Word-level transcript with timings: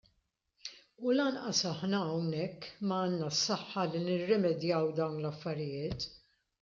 U 1.07 1.11
lanqas 1.17 1.59
aħna 1.71 1.99
hawnhekk 2.07 2.67
m'għandna 2.87 3.29
s-saħħa 3.35 3.85
li 3.93 4.03
nirrimedjaw 4.09 4.93
dawn 5.01 5.21
l-affarijiet. 5.21 6.09